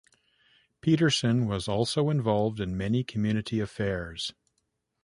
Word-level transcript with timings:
Petersen 0.81 1.45
was 1.45 1.67
also 1.67 2.09
involved 2.09 2.59
in 2.59 2.75
many 2.75 3.03
community 3.03 3.59
affairs. 3.59 4.33